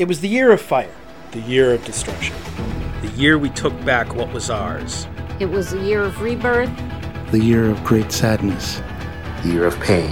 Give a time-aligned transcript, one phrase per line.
[0.00, 0.94] It was the year of fire,
[1.32, 2.34] the year of destruction.
[3.02, 5.06] The year we took back what was ours.
[5.38, 6.70] It was the year of rebirth.
[7.32, 8.80] The year of great sadness.
[9.42, 10.10] The year of pain.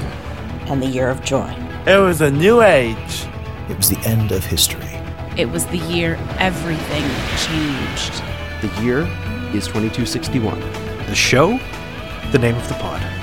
[0.69, 1.51] And the year of joy.
[1.87, 3.27] It was a new age.
[3.71, 5.01] It was the end of history.
[5.39, 7.05] It was the year everything
[7.39, 8.23] changed.
[8.61, 9.05] The year
[9.57, 10.61] is 2261.
[11.07, 11.59] The show?
[12.33, 13.18] The name of the pod.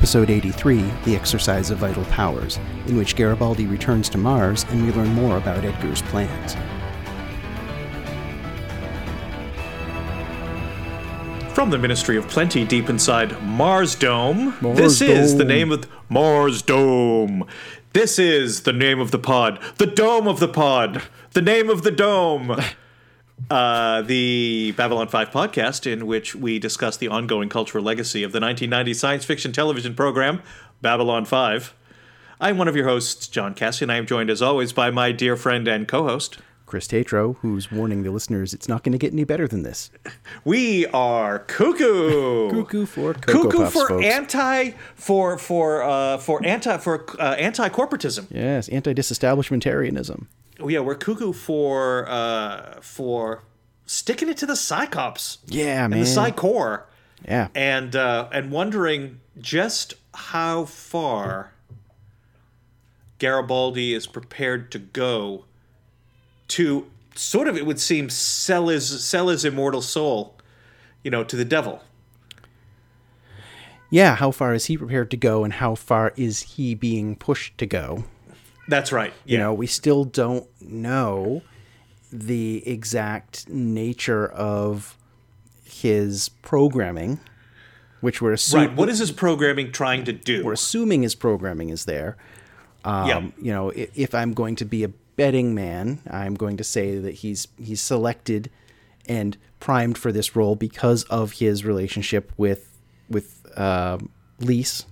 [0.00, 4.92] Episode 83 The Exercise of Vital Powers, in which Garibaldi returns to Mars and we
[4.92, 6.54] learn more about Edgars' plans.
[11.54, 15.86] From the Ministry of Plenty deep inside Mars Dome, Mars this is the name of
[16.08, 17.46] Mars Dome.
[17.92, 19.60] This is the name of the pod.
[19.76, 21.02] The dome of the pod.
[21.32, 22.58] The name of the dome.
[23.48, 28.40] Uh, the Babylon 5 podcast, in which we discuss the ongoing cultural legacy of the
[28.40, 30.42] 1990 science fiction television program,
[30.82, 31.74] Babylon 5.
[32.40, 35.12] I'm one of your hosts, John Cassie, and I am joined as always by my
[35.12, 36.38] dear friend and co host.
[36.70, 39.90] Chris Tatro, who's warning the listeners it's not going to get any better than this.
[40.44, 42.48] We are cuckoo.
[42.52, 44.04] Cuckoo for Cocoa cuckoo Puffs, for folks.
[44.06, 48.28] anti for for uh, for anti for uh, anti corporatism.
[48.30, 50.26] Yes, anti disestablishmentarianism.
[50.60, 53.42] Oh, yeah, we're cuckoo for uh, for
[53.84, 55.38] sticking it to the Psi Cops.
[55.48, 55.98] Yeah, and man.
[56.00, 56.84] the psychor,
[57.26, 57.48] Yeah.
[57.56, 61.52] and uh, and wondering just how far
[63.18, 65.46] Garibaldi is prepared to go
[66.50, 70.36] to sort of it would seem sell his sell his immortal soul,
[71.02, 71.82] you know, to the devil.
[73.90, 77.58] Yeah, how far is he prepared to go and how far is he being pushed
[77.58, 78.04] to go?
[78.68, 79.12] That's right.
[79.24, 79.32] Yeah.
[79.32, 81.42] You know, we still don't know
[82.12, 84.96] the exact nature of
[85.64, 87.18] his programming,
[88.00, 88.76] which we're assuming right.
[88.76, 90.44] What is his programming trying to do?
[90.44, 92.16] we're assuming his programming is there.
[92.84, 93.20] Um, Yeah.
[93.40, 94.90] You know, if, if I'm going to be a
[95.20, 98.48] betting man, I'm going to say that he's he's selected
[99.06, 102.74] and primed for this role because of his relationship with
[103.10, 103.98] with uh,
[104.40, 104.86] Lise,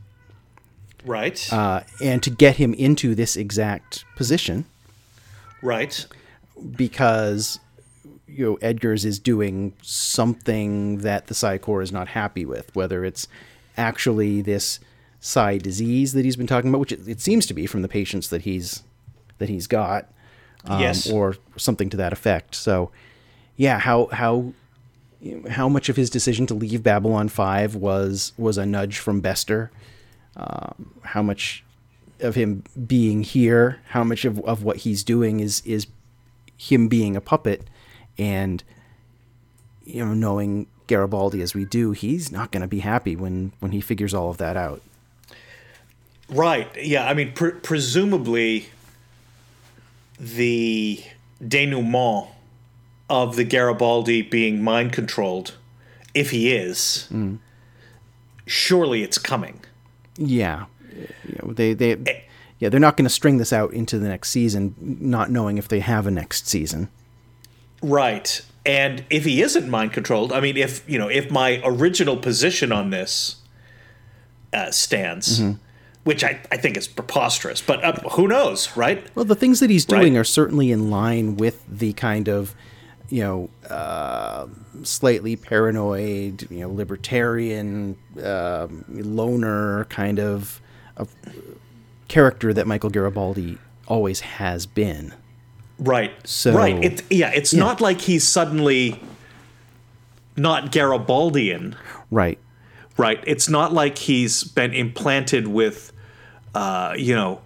[1.07, 1.51] right.
[1.51, 4.67] uh, and to get him into this exact position
[5.63, 6.05] right.
[6.77, 7.59] because
[8.27, 13.03] you know Edgars is doing something that the Psi Corps is not happy with, whether
[13.03, 13.29] it's
[13.79, 14.79] actually this
[15.21, 17.89] Psi disease that he's been talking about, which it, it seems to be from the
[17.89, 18.83] patients that he's
[19.39, 20.11] that he's got,
[20.65, 21.11] um, Yes.
[21.11, 22.55] or something to that effect.
[22.55, 22.91] So,
[23.57, 24.53] yeah, how how
[25.51, 29.71] how much of his decision to leave Babylon Five was was a nudge from Bester?
[30.37, 31.65] Um, how much
[32.21, 33.81] of him being here?
[33.89, 35.87] How much of, of what he's doing is is
[36.57, 37.69] him being a puppet
[38.19, 38.63] and
[39.85, 43.73] you know knowing Garibaldi as we do, he's not going to be happy when when
[43.73, 44.83] he figures all of that out.
[46.29, 46.69] Right.
[46.77, 47.09] Yeah.
[47.09, 48.67] I mean, pre- presumably,
[50.19, 51.03] the
[51.47, 52.29] denouement
[53.09, 55.57] of the Garibaldi being mind controlled,
[56.15, 57.39] if he is, mm.
[58.47, 59.61] surely it's coming.
[60.17, 60.67] Yeah,
[61.25, 62.21] you know, they they eh.
[62.59, 65.69] yeah they're not going to string this out into the next season, not knowing if
[65.69, 66.89] they have a next season.
[67.83, 68.43] Right.
[68.67, 72.73] And if he isn't mind controlled, I mean, if you know, if my original position
[72.73, 73.37] on this
[74.53, 75.59] uh, stands, mm-hmm.
[76.09, 79.07] Which I, I think is preposterous, but uh, who knows, right?
[79.15, 80.21] Well, the things that he's doing Right.
[80.21, 82.55] are certainly in line with the kind of,
[83.11, 84.47] you know, uh,
[84.85, 90.63] slightly paranoid, you know, libertarian, um loner kind of,
[90.97, 91.11] of
[92.09, 95.13] character that Michael Garibaldi always has been.
[95.79, 96.13] Right.
[96.27, 96.83] So- right.
[96.83, 97.31] It, yeah.
[97.35, 97.61] It's Yeah.
[97.61, 98.99] not like he's suddenly
[100.37, 101.75] not Garibaldian.
[102.11, 102.39] Right.
[102.97, 103.23] Right.
[103.27, 105.93] It's not like he's been implanted with,
[106.55, 107.41] uh, you know,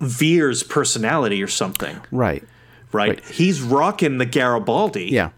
[0.00, 1.96] Vir's personality or something.
[2.10, 2.42] Right.
[2.92, 3.08] Right.
[3.10, 3.24] Right.
[3.26, 5.06] He's rocking the Garibaldi.
[5.06, 5.30] Yeah.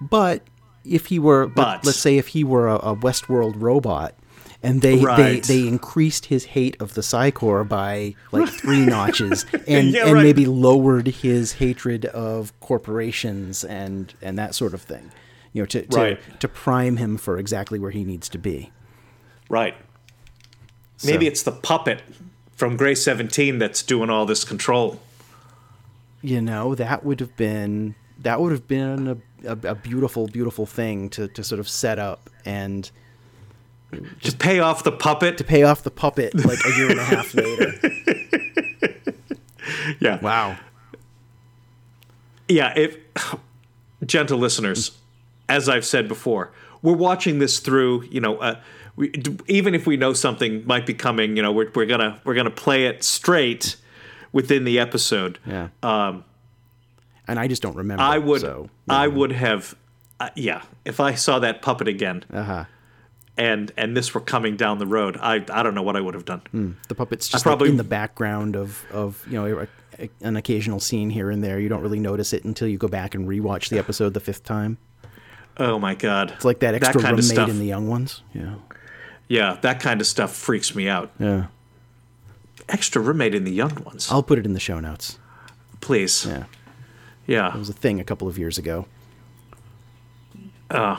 [0.00, 0.42] But
[0.84, 4.14] if he were, But- let, us say if he were a, a Westworld robot,
[4.62, 5.42] and they, they Right.
[5.42, 10.14] they increased his hate of the Psi Corps by like three notches, and Yeah, and
[10.14, 10.22] right.
[10.22, 15.10] maybe lowered his hatred of corporations and and that sort of thing,
[15.52, 16.20] you know, to to, Right.
[16.40, 18.70] to prime him for exactly where he needs to be.
[19.50, 19.74] Right.
[21.04, 22.02] Maybe So- it's the puppet
[22.56, 25.00] from Gray 17 that's doing all this control.
[26.22, 30.66] You know, that would have been that would have been a, a, a beautiful beautiful
[30.66, 32.90] thing to to sort of set up and
[34.20, 35.36] Just pay off the puppet.
[35.38, 37.72] to pay off the puppet like a year and a half later.
[40.00, 40.20] Yeah.
[40.20, 40.56] Wow.
[42.48, 42.96] Yeah, if
[44.04, 44.92] gentle listeners,
[45.48, 46.52] as I've said before,
[46.82, 48.60] we're watching this through, you know, uh,
[48.96, 49.12] we,
[49.48, 52.50] even if we know something might be coming, you know, we're we're gonna we're gonna
[52.50, 53.76] play it straight
[54.32, 55.38] within the episode.
[55.46, 55.68] Yeah.
[55.82, 56.24] Um,
[57.26, 58.02] and I just don't remember.
[58.02, 59.74] I would So, I would have
[60.20, 62.24] uh, yeah, if I saw that puppet again.
[62.32, 62.64] Uh-huh.
[63.36, 65.16] And and this were coming down the road.
[65.20, 66.76] I I don't know what I would have done.
[66.88, 69.58] the puppet's just probably- like in the background of of you know
[69.98, 71.58] a, a- an occasional scene here and there.
[71.58, 74.44] You don't really notice it until you go back and rewatch the episode the fifth
[74.44, 74.78] time.
[75.56, 76.30] Oh my god.
[76.36, 78.22] It's like that extra kind room made in the young ones.
[78.34, 78.54] Yeah.
[79.28, 81.10] Yeah, that kind of stuff freaks me out.
[81.18, 81.46] Yeah.
[82.68, 84.08] Extra roommate in the young ones.
[84.10, 85.18] I'll put it in the show notes.
[85.80, 86.26] Please.
[86.26, 86.44] Yeah.
[87.26, 87.54] Yeah.
[87.54, 88.86] It was a thing a couple of years ago.
[90.70, 90.98] Uh,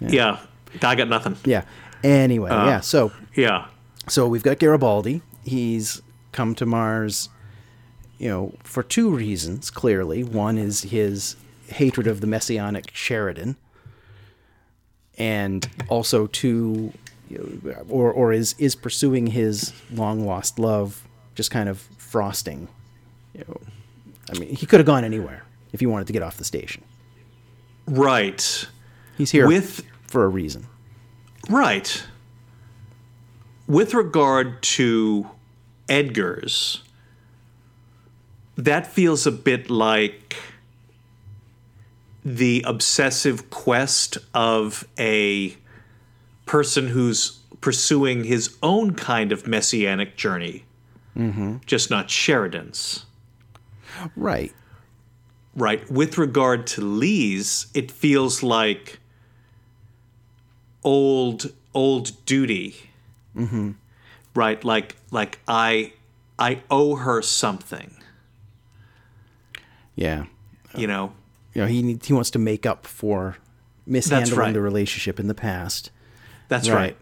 [0.00, 0.38] yeah.
[0.82, 1.36] I got nothing.
[1.44, 1.64] Yeah.
[2.04, 2.80] Anyway, Uh, yeah.
[2.80, 3.66] So Yeah.
[4.08, 5.22] so we've got Garibaldi.
[5.42, 6.02] He's
[6.32, 7.28] come to Mars,
[8.18, 9.70] you know, for two reasons.
[9.70, 11.36] Clearly, one is his
[11.68, 13.56] hatred of the messianic Sheridan,
[15.18, 16.92] and also two,
[17.88, 22.68] or or is is pursuing his long lost love, just kind of frosting.
[23.34, 23.60] You know,
[24.34, 26.82] I mean, he could have gone anywhere if he wanted to get off the station.
[27.86, 28.66] Right.
[29.16, 30.66] He's here With for a reason.
[31.48, 32.04] Right.
[33.66, 35.30] With regard to
[35.88, 36.82] Edgars,
[38.56, 40.36] that feels a bit like
[42.24, 45.56] the obsessive quest of a
[46.46, 50.64] person who's pursuing his own kind of messianic journey,
[51.16, 51.56] Mm-hmm.
[51.64, 53.06] just not Sheridan's.
[54.14, 54.52] Right.
[55.54, 55.90] Right.
[55.90, 58.98] With regard to Lise, it feels like
[60.84, 62.90] old old duty.
[63.34, 63.72] Mm-hmm.
[64.34, 64.62] Right.
[64.62, 65.94] Like like I
[66.38, 67.96] I owe her something.
[69.94, 70.26] Yeah.
[70.76, 71.12] You know.
[71.54, 73.38] you know he he wants to make up for
[73.86, 74.52] mishandling right.
[74.52, 75.90] the relationship in the past.
[76.48, 76.96] That's right.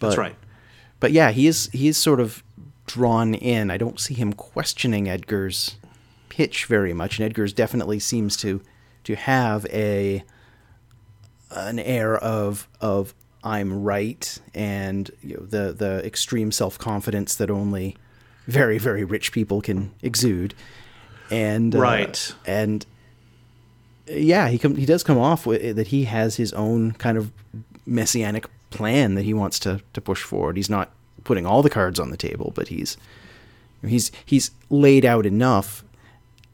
[0.00, 0.36] That's But- right.
[1.00, 2.42] But yeah, he is he is sort of
[2.86, 3.70] drawn in.
[3.70, 5.74] I don't see him questioning Edgars'
[6.30, 8.62] pitch very much, and Edgars definitely seems to
[9.04, 10.24] to have a
[11.50, 17.50] an air of of I'm right and you know, the the extreme self confidence that
[17.50, 17.96] only
[18.46, 20.54] very very rich people can exude.
[21.30, 22.34] And uh, Right.
[22.46, 22.86] and
[24.06, 27.30] yeah, he come, he does come off with that he has his own kind of
[27.86, 30.56] messianic plan that he wants to to push forward.
[30.56, 30.90] He's not
[31.24, 32.96] putting all the cards on the table, but he's
[33.86, 35.84] he's he's laid out enough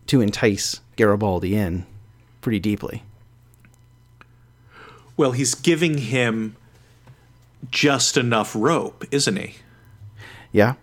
[0.06, 1.86] to entice Garibaldi in
[2.40, 3.02] pretty deeply.
[5.16, 6.56] Well, he's giving him
[7.70, 9.56] just enough rope, isn't he?
[10.50, 10.74] Yeah.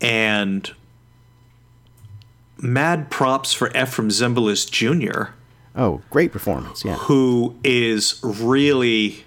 [0.00, 0.70] And
[2.58, 5.32] mad props for Efrem Zimbalist Jr.
[5.76, 6.84] Oh, great performance.
[6.84, 6.96] Yeah.
[6.96, 9.24] who is really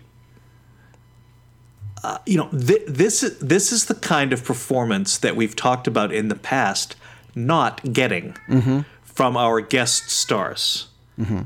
[2.04, 5.88] uh, you know th- this is this is the kind of performance that we've talked
[5.88, 6.96] about in the past
[7.36, 8.86] not getting Mhm.
[9.04, 10.88] from our guest stars
[11.20, 11.42] Mm-hmm.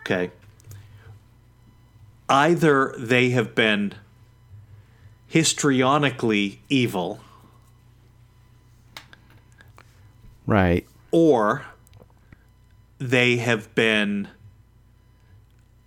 [0.00, 0.30] okay
[2.28, 3.94] either they have been
[5.32, 7.20] histrionically evil
[10.46, 10.86] Right.
[11.10, 11.64] or
[12.98, 14.28] they have been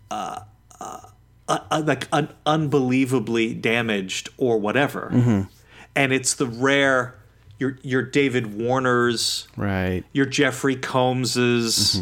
[0.10, 0.40] uh,
[0.80, 1.00] uh,
[1.48, 5.10] uh, like un- unbelievably damaged or whatever.
[5.14, 5.48] Mhm.
[5.96, 7.16] And it's the rare
[7.60, 10.04] your your David Warner's, Right.
[10.14, 12.02] your Jeffrey Combs's,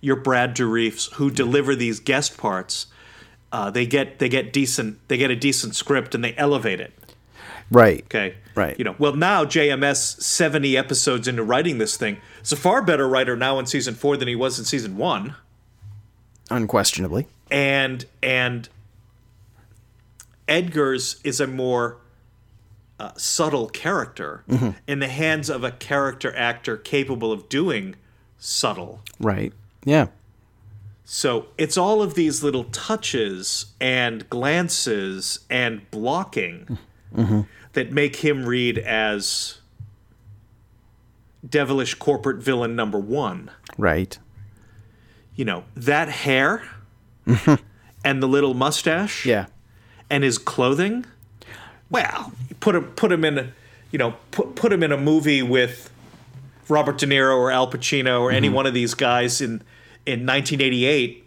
[0.00, 2.86] your Brad Dourifs who deliver these guest parts.
[3.52, 6.92] Uh, they get they get decent they get a decent script and they elevate it.
[7.70, 8.02] Right.
[8.06, 8.34] Okay.
[8.54, 8.76] Right.
[8.78, 13.08] You know, well now JMS 70 episodes into writing this thing is a far better
[13.08, 15.34] writer now in season 4 than he was in season 1
[16.50, 17.28] Unquestionably.
[17.52, 18.68] And and
[20.48, 21.98] Edgars is a more
[22.98, 24.76] uh, subtle character Mhm.
[24.86, 27.96] in the hands of a character actor capable of doing
[28.38, 29.02] subtle.
[29.18, 29.52] Right.
[29.84, 30.06] Yeah.
[31.04, 36.78] So it's all of these little touches and glances and blocking
[37.14, 37.40] Mm-hmm.
[37.74, 39.58] that make him read as
[41.46, 43.50] devilish corporate villain number one.
[43.76, 44.16] Right.
[45.34, 46.62] You know, that hair
[48.04, 49.24] and the little mustache.
[49.26, 49.46] Yeah.
[50.10, 51.06] And his clothing.
[51.90, 53.48] Well, put him put him in a
[53.90, 55.90] you know, put put him in a movie with
[56.68, 58.52] Robert De Niro or Al Pacino or any Mhm.
[58.54, 59.62] one of these guys in
[60.06, 61.24] in 1988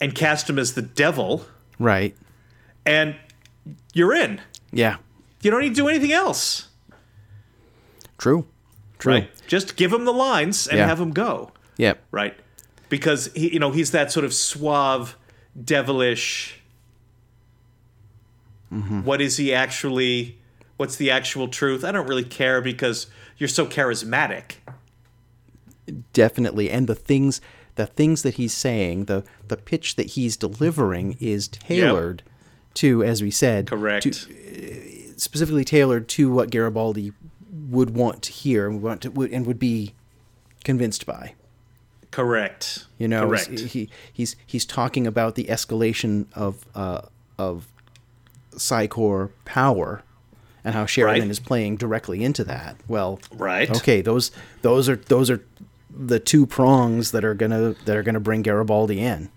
[0.00, 1.46] and cast him as the devil
[1.78, 2.14] Right.
[2.86, 3.16] and
[3.92, 4.40] you're in.
[4.72, 4.96] Yeah.
[5.40, 6.68] You don't need to do anything else.
[8.18, 8.46] True.
[8.98, 9.12] True.
[9.14, 9.30] Right?
[9.46, 10.86] Just give him the lines and Yeah.
[10.86, 11.50] have him go.
[11.76, 12.02] Yep.
[12.10, 12.38] Right?
[12.88, 15.16] Because he you know, he's that sort of suave,
[15.62, 16.60] devilish
[18.72, 19.02] mm-hmm.
[19.02, 20.38] What is he actually?
[20.76, 21.84] What's the actual truth?
[21.84, 23.06] I don't really care because
[23.38, 24.56] you're so charismatic.
[26.12, 27.40] definitely and the things
[27.76, 32.22] the things that he's saying the the pitch that he's delivering is tailored
[32.74, 34.02] to as we said Correct.
[34.04, 37.12] to, specifically tailored to what Garibaldi
[37.68, 39.94] would want to hear and want to would, and would be
[40.64, 41.34] convinced by
[42.14, 42.86] Correct.
[42.98, 43.48] you know Correct.
[43.58, 47.00] he he's he's talking about the escalation of uh
[47.38, 47.66] of
[48.56, 50.02] Psi Corps power
[50.64, 51.30] and how Sheridan Right.
[51.30, 53.68] is playing directly into that well Right.
[53.78, 54.30] okay those
[54.62, 55.44] those are those are
[55.90, 59.28] the two prongs that are gonna that are gonna bring Garibaldi in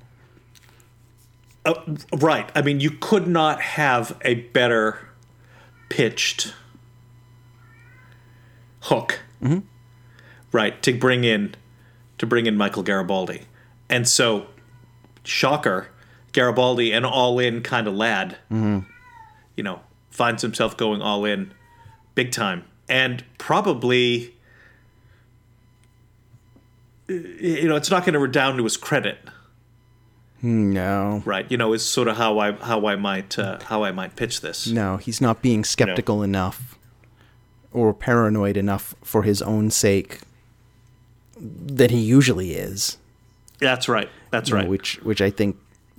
[1.66, 1.74] Uh,
[2.14, 2.50] right.
[2.56, 5.00] I mean, you could not have a better
[5.90, 6.54] pitched
[8.82, 9.20] hook,
[10.54, 10.82] right?
[10.84, 11.56] To bring in
[12.18, 13.42] to bring in Michael Garibaldi,
[13.90, 14.48] and so
[15.24, 15.90] shocker,
[16.34, 21.54] Garibaldi, an all-in kind of lad, you know, finds himself going all in,
[22.16, 24.34] big time, and probably.
[27.10, 29.18] You know, it's not going to redound to his credit.
[30.42, 31.24] No.
[31.26, 34.16] Right you know is sort of how i how i might uh, how i might
[34.16, 34.68] pitch this.
[34.68, 36.78] No he's not being skeptical enough
[37.72, 40.20] or paranoid enough for his own sake
[41.40, 42.98] that he usually is
[43.60, 45.58] that's right that's you know, right which which I think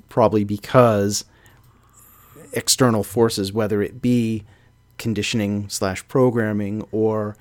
[0.08, 1.24] probably because
[2.52, 4.44] external forces, whether it be
[4.96, 7.36] conditioning slash programming or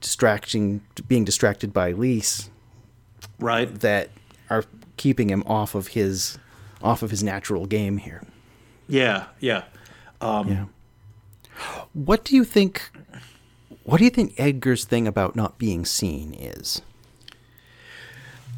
[0.00, 2.50] distracting, being distracted by Lise,
[3.38, 4.10] right that
[4.50, 4.64] are
[4.96, 6.38] keeping him off of his
[6.82, 8.22] off of his natural game here.
[8.88, 9.64] yeah yeah
[10.20, 10.64] um, yeah.
[11.92, 12.90] What do you think?
[13.84, 16.82] What do you think Edgars' thing about not being seen is?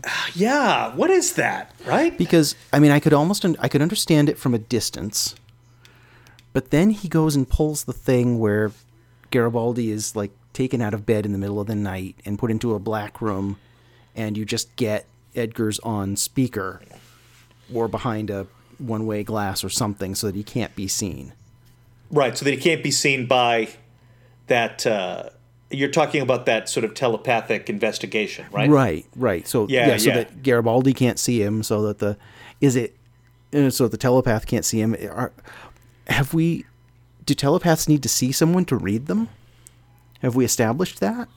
[0.35, 4.29] yeah what is that right because I mean I could almost un- I could understand
[4.29, 5.35] it from a distance,
[6.53, 8.73] but then he goes and pulls the thing where
[9.31, 12.51] Garibaldi is like taken out of bed in the middle of the night and put
[12.51, 13.59] into a black room,
[14.15, 16.81] and you just get Edgars on speaker
[17.73, 18.47] or behind a
[18.79, 21.33] one-way glass or something so that he can't be seen.
[22.11, 23.69] right so that he can't be seen by
[24.47, 25.29] that uh
[25.71, 29.47] you're talking about that sort of telepathic investigation right Right, right.
[29.47, 30.15] So Yeah, yeah, so yeah.
[30.17, 32.17] that Garibaldi can't see him, so that the
[32.61, 32.97] is it
[33.55, 34.95] uh, so the telepath can't see him.
[35.11, 35.33] Are,
[36.09, 36.65] have we?
[37.25, 39.29] Do telepaths need to see someone to read them?
[40.23, 41.29] Have we established that?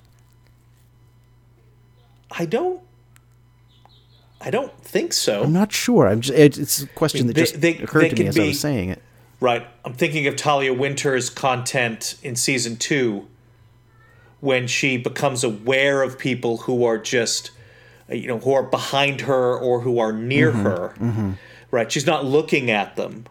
[2.32, 2.82] i don't
[4.40, 6.08] i don't think so I'm not sure.
[6.08, 8.44] I'm just it's a question that They- just they- occurred they to me as I
[8.48, 9.02] was saying it.
[9.42, 9.66] Right.
[9.84, 13.28] I'm thinking of Talia Winters' content in season two
[14.42, 17.52] when she becomes aware of people who are just,
[18.10, 20.64] uh, you know, who are behind her or who are near mm-hmm.
[20.64, 20.96] her.
[21.00, 21.32] Mm-hmm.
[21.70, 21.90] Right.
[21.90, 23.26] She's not looking at them.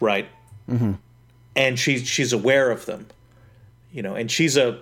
[0.00, 0.28] Right.
[0.70, 0.92] Mm-hmm.
[1.56, 3.08] And she's she's aware of them.
[3.92, 4.80] You know, and she's a.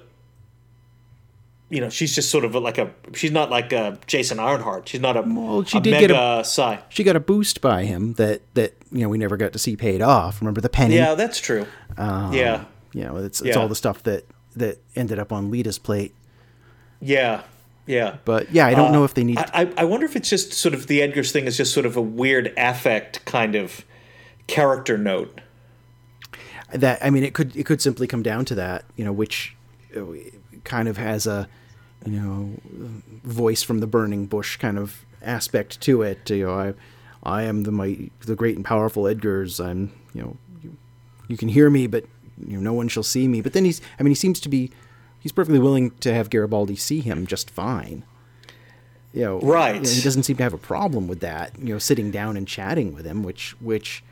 [1.69, 2.93] You know, she's just sort of like a.
[3.15, 4.89] She's not like a Jason Ironheart.
[4.89, 5.23] She's not a.
[5.23, 6.83] Well, she a did mega get a- psi.
[6.91, 9.75] She got a boost by him that that you know we never got to see
[9.75, 10.41] paid off.
[10.41, 10.97] Remember the penny?
[10.97, 11.67] Yeah, that's true.
[11.97, 12.65] Um, yeah.
[12.93, 13.63] You know, it's it's Yeah.
[13.63, 16.15] all the stuff that that ended up on Lyta's plate.
[17.01, 17.43] Yeah,
[17.87, 18.19] yeah.
[18.25, 19.39] But yeah, I don't know if they need.
[19.39, 21.87] I, I- I wonder if it's just sort of the Edgars' thing is just sort
[21.87, 23.85] of a weird affect kind of
[24.47, 25.41] character note.
[26.73, 29.55] that I mean it could it could simply come down to that you know which
[29.97, 30.03] uh,
[30.65, 31.49] kind of has a
[32.07, 32.51] you know
[33.25, 36.75] voice from the burning bush kind of aspect to it you know I
[37.23, 40.77] I am the my the great and powerful Edgars I'm you know you,
[41.29, 42.05] you can hear me but
[42.39, 44.49] you know no one shall see me but then he's I mean he seems to
[44.49, 44.71] be
[45.21, 48.05] he's perfectly willing to have Garibaldi see him just fine
[49.13, 49.75] you know Right.
[49.77, 52.37] you know, he doesn't seem to have a problem with that you know sitting down
[52.37, 54.03] and chatting with him which which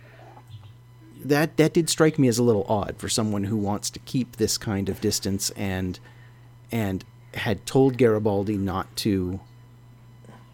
[1.25, 4.37] that that did strike me as a little odd for someone who wants to keep
[4.37, 5.99] this kind of distance and
[6.73, 9.41] and had told Garibaldi not to.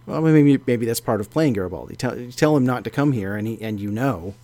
[0.07, 1.97] Well, maybe maybe that's part of playing Garibaldi.
[1.97, 4.35] Tell tell him not to come here, and he and you know,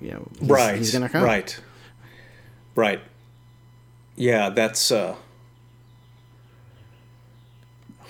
[0.00, 0.76] you know, he's, right.
[0.78, 1.22] he's gonna come.
[1.22, 1.58] Right.
[2.74, 3.00] Right.
[4.16, 5.14] Yeah, that's uh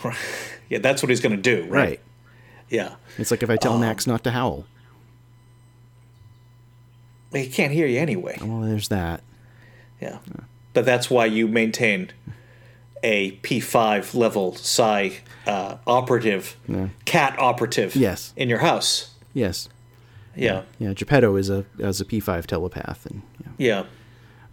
[0.68, 1.71] Yeah, that's what he's going to do, right?
[1.88, 2.00] right.
[2.68, 2.94] Yeah.
[3.18, 4.66] It's like if I Um, tell Max not to howl.
[7.33, 8.38] He can't hear you anyway.
[8.40, 9.23] Well, there's that.
[10.00, 10.18] Yeah.
[10.73, 12.11] But that's why you maintain
[13.02, 16.56] a P5 level psi uh, operative,
[17.04, 18.33] cat operative Yes.
[18.37, 19.11] in your house.
[19.35, 19.68] Yes.
[20.37, 20.62] Yeah.
[20.78, 20.94] Yeah.
[20.94, 23.52] Geppetto is a is a P5 telepath, and yeah.
[23.59, 23.85] Yeah.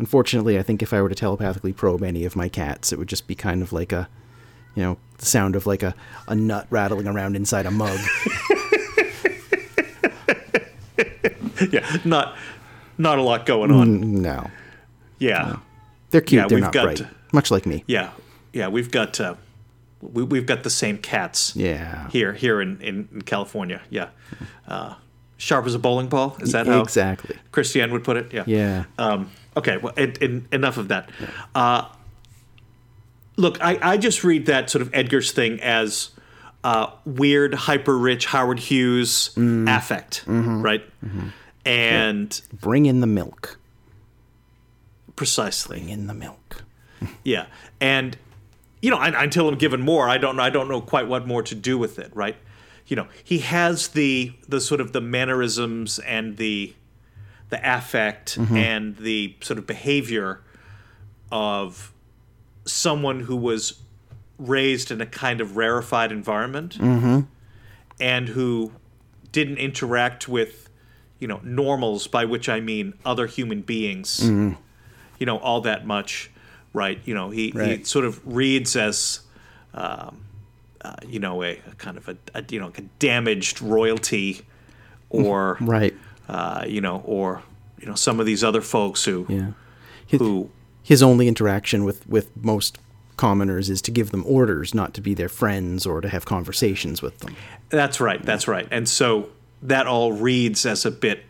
[0.01, 3.07] Unfortunately, I think if I were to telepathically probe any of my cats, it would
[3.07, 4.09] just be kind of like a,
[4.73, 5.93] you know, the sound of like a,
[6.27, 7.99] a nut rattling around inside a mug.
[11.71, 11.97] Yeah.
[12.03, 12.35] Not
[12.97, 13.87] not a lot going on.
[14.01, 14.49] Mm, No,
[15.19, 15.57] Yeah,
[16.09, 16.41] they're cute.
[16.41, 17.03] Yeah, they're we've not got- bright.
[17.31, 17.83] Much like me.
[17.87, 18.09] yeah,
[18.51, 18.67] yeah.
[18.67, 19.35] We've got uh,
[20.01, 21.55] we, we've got the same cats.
[21.55, 22.09] Yeah.
[22.09, 23.81] here here in in, California.
[23.91, 24.09] Yeah,
[24.67, 24.95] uh,
[25.37, 26.35] sharp as a bowling ball.
[26.41, 27.37] Is that how exactly?
[27.51, 28.33] Christiane would put it?
[28.33, 28.43] Yeah.
[28.47, 28.83] Yeah.
[28.97, 29.77] Um, okay.
[29.77, 31.09] Well, en- en- enough of that.
[31.55, 31.87] Uh,
[33.37, 36.11] look, I, I just read that sort of Edgars' thing as
[36.63, 40.83] uh, weird, hyper rich Howard Hughes affect, right?
[41.65, 43.57] And Bring in the milk.
[45.15, 46.63] precisely, Bring in the milk.
[47.23, 47.47] yeah.
[47.79, 48.17] And
[48.81, 50.43] you know, un- until I'm given more, I don't know.
[50.43, 52.35] I don't know quite what more to do with it, right?
[52.87, 56.73] You know, he has the the sort of the mannerisms and the
[57.51, 60.41] the affect and the sort of behavior
[61.31, 61.93] of
[62.65, 63.79] someone who was
[64.39, 66.77] raised in a kind of rarefied environment
[67.99, 68.71] and who
[69.31, 70.69] didn't interact with
[71.19, 74.19] you know normals by which i mean other human beings
[75.19, 76.31] you know all that much
[76.73, 76.99] right?
[77.03, 79.19] You know he, he sort of reads as
[79.73, 80.21] um,
[80.81, 84.41] uh, you know a, a kind of a, a you know a damaged royalty
[85.09, 85.93] or Right.
[86.31, 87.43] Uh, you know or
[87.77, 89.51] you know some of these other folks who Yeah.
[90.07, 90.49] His, who
[90.81, 92.77] his only interaction with with most
[93.17, 97.01] commoners is to give them orders, not to be their friends or to have conversations
[97.01, 97.35] with them.
[97.69, 98.23] That's right.
[98.25, 98.67] That's right.
[98.71, 99.29] And so
[99.61, 101.23] that all reads as a bit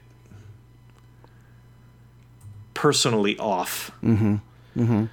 [2.74, 3.92] personally off.
[4.04, 4.36] Mm-hmm.
[4.78, 5.06] Mm-hmm.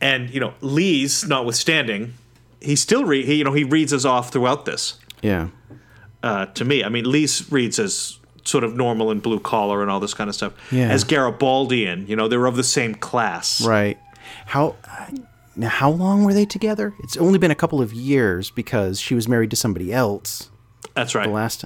[0.00, 2.14] And you know, Lise notwithstanding,
[2.60, 3.24] he still read.
[3.26, 4.98] He, you know, he reads as off throughout this.
[5.22, 5.48] Yeah.
[6.22, 9.90] Uh, to me, I mean, Lise reads as sort of normal and blue collar and
[9.90, 10.52] all this kind of stuff.
[10.72, 10.88] Yeah.
[10.88, 13.60] As Garibaldian, you know, they're of the same class.
[13.64, 13.98] Right.
[14.46, 14.76] How
[15.54, 15.68] now?
[15.68, 16.94] How long were they together?
[17.02, 20.50] It's only been a couple of years because she was married to somebody else.
[20.94, 21.26] That's right.
[21.26, 21.64] The last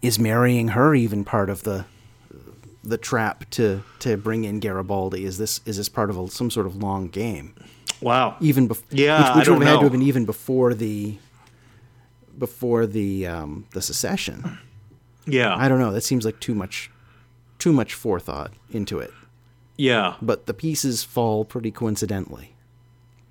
[0.00, 1.84] is marrying her even part of the
[2.88, 5.24] the trap to to bring in Garibaldi?
[5.24, 7.54] Is this is this part of a, some sort of long game?
[8.00, 8.36] Wow.
[8.40, 10.72] Even before, Yeah, which, I which don't would have had to have been even before
[10.72, 11.18] the
[12.38, 14.58] before the um, the secession.
[15.26, 15.54] Yeah.
[15.54, 15.92] I don't know.
[15.92, 16.90] That seems like too much
[17.58, 19.12] too much forethought into it.
[19.76, 20.14] yeah.
[20.22, 22.54] But the pieces fall pretty coincidentally.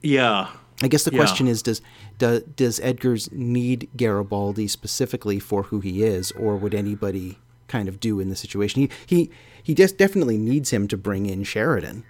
[0.01, 0.49] Yeah.
[0.83, 1.17] I guess the Yeah.
[1.17, 1.81] question is does,
[2.19, 7.99] does does Edgars need Garibaldi specifically for who he is, or would anybody kind of
[7.99, 8.81] do in the situation?
[8.81, 9.31] He he
[9.63, 12.03] he just definitely needs him to bring in Sheridan.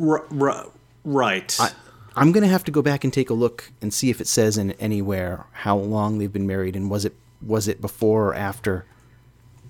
[0.00, 0.66] R- r-
[1.04, 1.56] right.
[1.60, 1.70] I,
[2.16, 4.58] I'm gonna have to go back and take a look and see if it says
[4.58, 8.84] in anywhere how long they've been married and was it was it before or after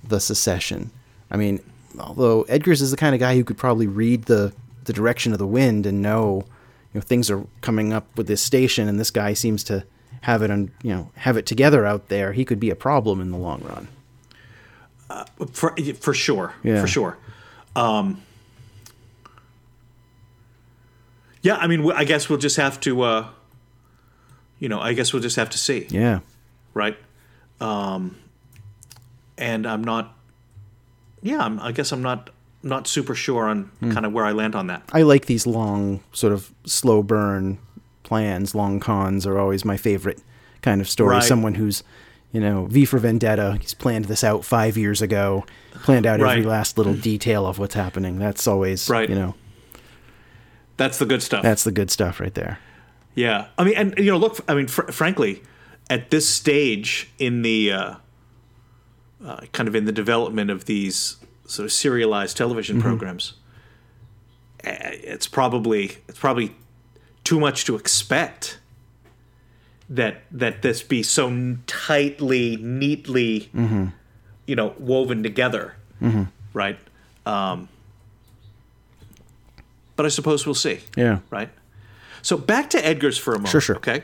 [0.06, 0.90] the secession.
[1.30, 1.60] I mean,
[1.98, 4.52] although Edgars is the kind of guy who could probably read the
[4.84, 6.44] the direction of the wind and know,
[6.92, 9.84] you know, things are coming up with this station, and this guy seems to
[10.22, 12.32] have it on, you know, have it together out there.
[12.32, 13.88] He could be a problem in the long run.
[15.52, 16.80] for for sure Yeah.
[16.80, 17.18] for sure
[17.76, 18.20] um
[21.42, 23.26] yeah i mean i guess we'll just have to uh
[24.58, 26.20] you know i guess we'll just have to see Yeah.
[26.74, 26.96] right
[27.60, 28.16] um
[29.38, 30.16] and i'm not
[31.22, 32.30] yeah I'm, i guess i'm not
[32.62, 33.92] not super sure on Hmm.
[33.92, 37.58] kind of where i land on that I like these long, sort of slow burn
[38.02, 38.54] plans.
[38.54, 40.20] Long cons are always my favorite
[40.60, 41.14] kind of story.
[41.16, 41.22] Right.
[41.22, 41.82] Someone who's,
[42.32, 43.56] you know, V for Vendetta.
[43.60, 45.46] He's planned this out five years ago,
[45.84, 48.18] planned out every last little detail of what's happening.
[48.18, 49.08] That's always, Right.
[49.08, 49.34] you know,
[50.80, 51.42] that's the good stuff.
[51.42, 52.58] That's the good stuff right there.
[53.14, 55.42] Yeah, I mean, and you know, look, I mean, fr- frankly,
[55.90, 57.94] at this stage in the uh,
[59.22, 63.34] uh, kind of in the development of these sort of serialized television programs,
[64.64, 66.54] eh, it's probably it's probably
[67.24, 68.58] too much to expect
[69.90, 73.50] that that this be so tightly, neatly,
[74.46, 75.74] you know, woven together,
[76.54, 76.78] right?
[77.26, 77.68] Um,
[80.00, 81.18] but I suppose we'll see Yeah.
[81.30, 81.50] right?
[82.22, 83.50] So back to Edgars for a moment.
[83.50, 83.76] Sure, sure.
[83.76, 84.02] Okay.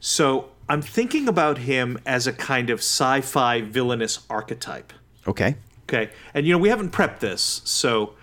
[0.00, 4.92] So I'm thinking about him as a kind of sci-fi villainous archetype.
[5.28, 5.54] Okay.
[5.88, 8.14] Okay, and you know we haven't prepped this, so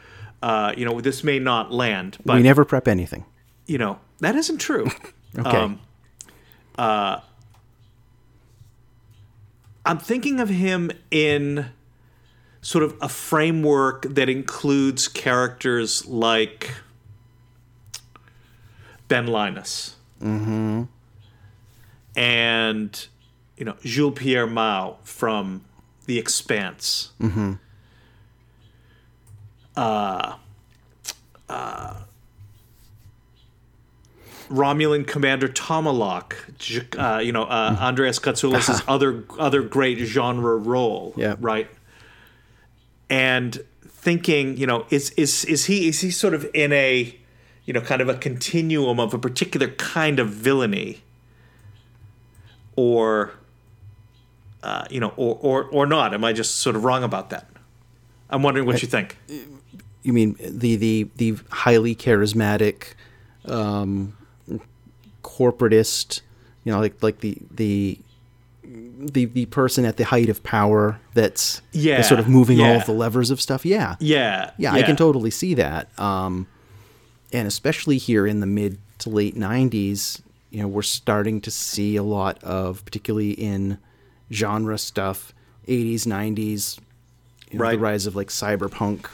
[0.43, 3.23] uh, you know this may not land, but we never prep anything.
[3.67, 4.87] you know that isn't true.
[5.39, 5.77] Okay.
[6.77, 7.19] uh,
[9.85, 11.67] I'm thinking of him in
[12.61, 16.71] sort of a framework that includes characters like
[19.07, 19.95] Ben Linus.
[20.21, 20.83] Mm-hmm.
[22.15, 23.07] And,
[23.57, 25.63] you know, Jules Pierre Mao from
[26.05, 27.11] The Expanse.
[27.19, 27.53] Mm-hmm.
[34.51, 36.33] Romulan Commander Tomalak,
[36.97, 41.35] uh, you know, uh, Andreas Katsulas' other other great genre role, Yeah.
[41.39, 41.69] right?
[43.11, 47.15] And thinking, you know, is is is he is he sort of in a,
[47.65, 51.01] you know, kind of a continuum of a particular kind of villainy,
[52.77, 53.33] or,
[54.63, 56.13] uh, you know, or or or not?
[56.13, 57.47] Am I just sort of wrong about that?
[58.29, 59.17] I'm wondering what you think.
[60.03, 62.93] You mean the the the highly charismatic,
[63.45, 64.15] um,
[65.21, 66.21] corporatist,
[66.63, 67.99] you know, like like the the
[69.07, 72.75] the the person at the height of power that's Yeah, that's sort of moving all
[72.77, 73.65] of the levers of stuff.
[73.65, 75.87] Yeah, Yeah, yeah, I can totally see that.
[75.99, 76.47] Um,
[77.33, 81.95] and especially here in the mid to late '90s, you know, we're starting to see
[81.95, 83.77] a lot of, particularly in
[84.31, 85.33] genre stuff,
[85.67, 86.79] '80s, '90s,
[87.49, 87.71] you know, Right.
[87.71, 89.05] the rise of like cyberpunk,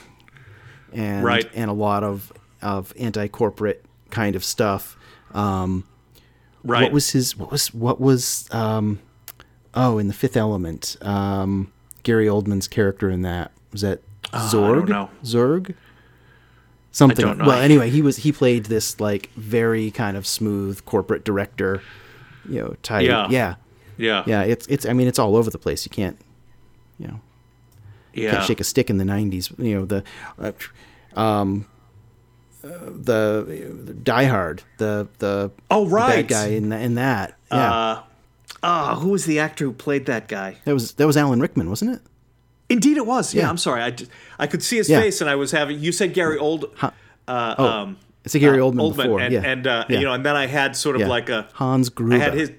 [0.92, 1.48] and Right.
[1.54, 4.96] and a lot of of anti-corporate kind of stuff.
[5.32, 5.84] Um,
[6.64, 6.82] Right.
[6.82, 7.36] What was his?
[7.36, 8.48] What was what was?
[8.50, 8.98] Um,
[9.74, 14.00] oh, in the Fifth Element, um, Gary Oldman's character in that was that
[14.32, 14.88] I Zorg?
[14.88, 15.10] know.
[15.24, 15.74] Zorg.
[16.90, 17.38] Something.
[17.38, 21.82] Well, anyway, he was he played this like very kind of smooth corporate director,
[22.48, 23.04] you know, type.
[23.04, 23.28] Yeah.
[23.30, 23.54] yeah,
[23.98, 24.42] yeah, yeah.
[24.42, 24.86] It's it's.
[24.86, 25.84] I mean, it's all over the place.
[25.86, 26.18] You can't,
[26.98, 27.20] you know,
[28.14, 28.32] yeah.
[28.32, 29.56] can't shake a stick in the '90s.
[29.64, 30.02] You know the,
[30.40, 30.52] uh,
[31.20, 31.66] um,
[32.64, 33.44] uh, the,
[33.84, 36.16] the Die Hard, the the Oh, the right.
[36.26, 37.36] bad guy in in that.
[37.52, 38.02] Yeah, Uh,
[38.62, 40.56] Ah, who was the actor who played that guy?
[40.64, 42.00] that was that was Alan Rickman, wasn't it?
[42.68, 43.32] Indeed, it was.
[43.34, 43.50] Yeah, Yeah.
[43.50, 43.82] I'm sorry.
[43.82, 45.00] I, just- I could see his Yeah.
[45.00, 45.78] face, and I was having.
[45.78, 46.66] You said Gary Old.
[46.82, 46.90] Uh,
[47.58, 49.20] Oh, um, it's a Gary uh, Oldman, before.
[49.20, 51.88] and yeah, and uh, you know, and then I had sort of like a Hans
[51.90, 52.14] Gruber.
[52.16, 52.52] I had his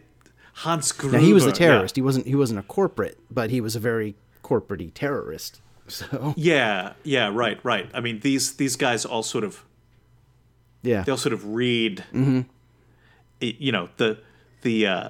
[0.53, 1.17] Hans Gruber.
[1.17, 1.95] now he was a terrorist.
[1.95, 5.59] He wasn't he wasn't a corporate, but he was a very corporate terrorist.
[5.89, 7.89] So Yeah, yeah, right, right.
[7.95, 9.65] I mean, these these guys all sort of
[10.83, 12.03] yeah, they'll sort of read.
[12.13, 12.41] Mm-hmm.
[13.41, 14.19] You know the
[14.61, 15.09] the uh,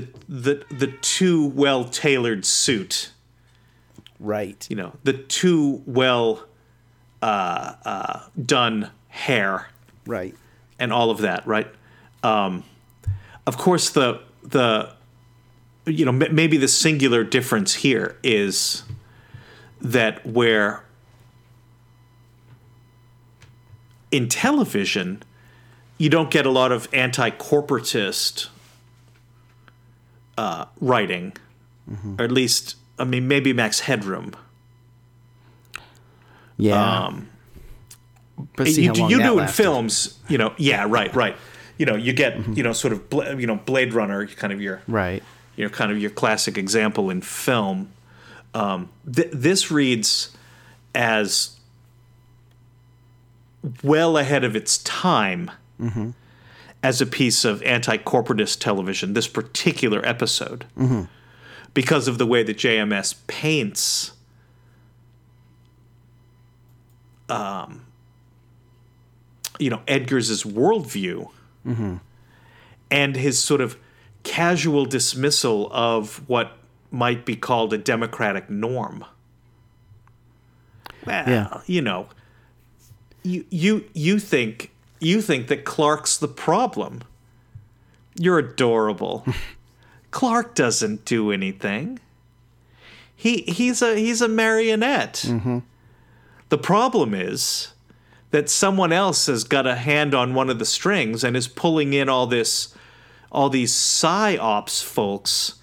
[0.00, 3.12] the the the too well tailored suit.
[4.20, 4.66] right.
[4.70, 6.44] You know the too well
[7.22, 9.68] uh, uh, done hair.
[10.06, 10.34] Right.
[10.78, 11.66] and all of that, right?
[12.22, 12.64] Um,
[13.46, 14.92] of course, the the
[15.86, 18.84] you know m- maybe the singular difference here is
[19.80, 20.82] that where
[24.10, 25.22] in television
[25.98, 28.48] you don't get a lot of anti-corporatist
[30.38, 31.34] uh, writing,
[32.18, 34.32] or at least I mean maybe Max Headroom.
[36.56, 37.04] Yeah.
[37.06, 37.28] Um,
[38.56, 40.54] but see you, you do in films, you know.
[40.58, 41.36] Yeah, right, right.
[41.76, 44.60] You know, you get you know sort of bla- you know Blade Runner, kind of
[44.60, 45.22] your Right.
[45.56, 47.90] you know kind of your classic example in film.
[48.54, 50.30] Um, th- this reads
[50.94, 51.56] as
[53.82, 55.50] well ahead of its time
[56.82, 59.12] as a piece of anti-corporatist television.
[59.14, 60.64] This particular episode,
[61.74, 64.12] because of the way that JMS paints
[67.28, 67.84] Um,
[69.58, 71.28] you know Edgars' worldview
[72.90, 73.76] and his sort of
[74.22, 76.52] casual dismissal of what
[76.90, 79.04] might be called a democratic norm.
[81.04, 81.60] Well, Yeah.
[81.66, 82.08] you know,
[83.22, 87.02] you you you think you think that Clark's the problem.
[88.16, 89.24] You're adorable.
[90.10, 92.00] Clark doesn't do anything.
[93.14, 95.24] He he's a he's a marionette.
[95.26, 95.58] Mm-hmm.
[96.48, 97.72] The problem is
[98.30, 101.92] that someone else has got a hand on one of the strings and is pulling
[101.92, 102.74] in all this
[103.30, 105.56] all these psyops folks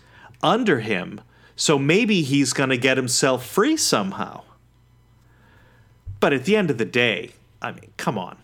[0.43, 1.21] under him.
[1.55, 4.43] So maybe he's going to get himself free somehow.
[6.19, 8.37] But at the end of the day, I mean, come on.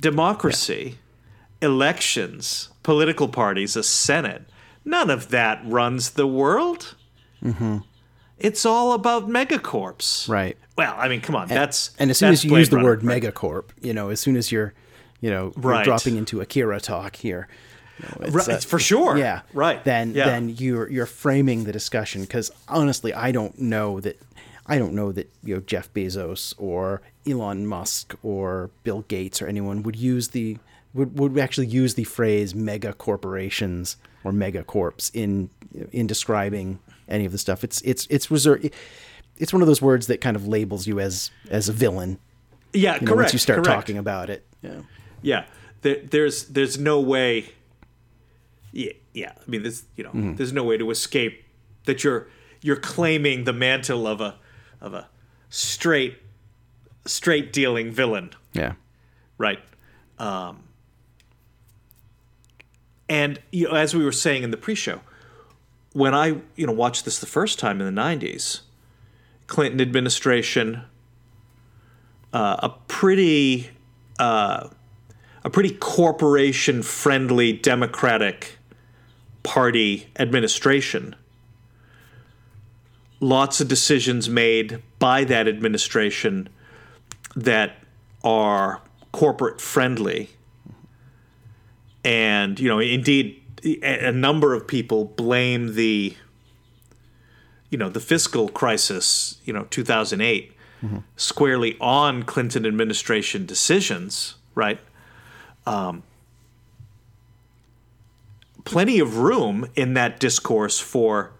[0.00, 0.98] Democracy,
[1.60, 4.42] elections, political parties, a Senate,
[4.84, 6.94] none of that runs the world.
[7.42, 7.78] Mm-hmm.
[8.38, 10.28] It's all about megacorps.
[10.28, 10.56] Right.
[10.76, 11.48] Well, I mean, come on.
[11.48, 13.22] That's And as soon as you use the Runner, word right?
[13.22, 14.72] megacorp, you know, as soon as you're,
[15.20, 15.84] you know, Right.
[15.84, 17.48] dropping into Akira talk here,
[17.98, 19.18] you know, it's, Right, uh, for sure.
[19.18, 19.84] Yeah, Right.
[19.84, 20.24] Then Yeah.
[20.24, 24.18] then you're you're framing the discussion because honestly, I don't know that
[24.70, 29.46] I don't know that you know Jeff Bezos or Elon Musk or Bill Gates or
[29.46, 30.56] anyone would use the
[30.94, 35.50] would, would actually use the phrase mega corporations or megacorps in
[35.92, 36.78] in describing
[37.08, 37.64] any of the stuff.
[37.64, 38.70] It's it's it's reserved.
[39.38, 42.18] It's one of those words that kind of labels you as as a villain.
[42.72, 43.16] Yeah, You know, correct.
[43.26, 43.80] once you start correct.
[43.80, 44.46] talking about it.
[44.62, 44.82] Yeah.
[45.22, 45.44] Yeah,
[45.82, 47.46] there, there's there's no way.
[48.72, 49.32] Yeah, yeah.
[49.36, 50.36] I mean, there's you know, Mm-hmm.
[50.36, 51.42] there's no way to escape
[51.86, 52.28] that you're
[52.62, 54.36] you're claiming the mantle of a
[54.80, 55.08] of a
[55.48, 56.18] straight
[57.06, 58.74] straight dealing villain, Yeah.
[59.38, 59.58] right?
[60.18, 60.64] Um,
[63.08, 65.00] and you know, as we were saying in the pre-show,
[65.92, 68.60] when I you know watched this the first time in the '90s,
[69.46, 70.82] Clinton administration,
[72.32, 73.70] uh, a pretty
[74.18, 74.68] uh,
[75.42, 78.58] a pretty corporation friendly Democratic
[79.42, 81.16] Party administration.
[83.20, 86.48] Lots of decisions made by that administration
[87.36, 87.76] that
[88.24, 88.80] are
[89.12, 90.30] corporate friendly.
[92.04, 93.42] And, you know, indeed,
[93.82, 96.16] a number of people blame the,
[97.68, 100.52] you know, the fiscal crisis, you know, 2008,
[100.82, 100.98] mm-hmm.
[101.16, 104.80] squarely on Clinton administration decisions, right?
[105.66, 106.02] Um,
[108.64, 111.32] plenty of room in that discourse for,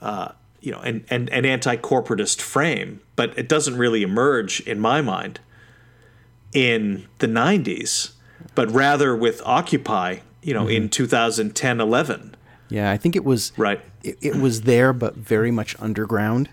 [0.00, 5.00] uh, you know, an, an, an anti-corporatist frame, but it doesn't really emerge, in my
[5.00, 5.40] mind,
[6.52, 8.12] in the 90s,
[8.54, 10.84] but rather with Occupy, you know, mm-hmm.
[10.84, 12.36] in 2010, 11.
[12.68, 13.80] Yeah, I think it was right.
[14.02, 16.48] It, it was there, but very much underground.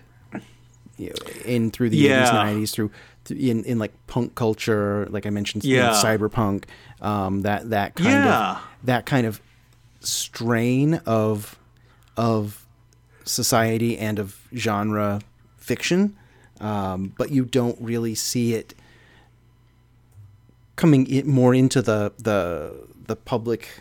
[1.44, 2.26] In through the yeah.
[2.26, 2.90] 80s, 90s, through,
[3.30, 5.82] in in like punk culture, like I mentioned, yeah.
[5.82, 6.64] know, cyberpunk,
[7.00, 8.50] um, that that kind yeah.
[8.50, 9.40] of that kind of
[10.00, 11.56] strain of
[12.16, 12.66] of
[13.28, 15.20] society and of genre
[15.56, 16.16] fiction,
[16.60, 18.74] um, but you don't really see it
[20.76, 22.72] coming in more into the the
[23.06, 23.80] the public